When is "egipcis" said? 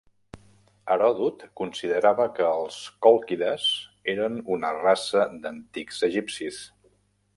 6.09-6.65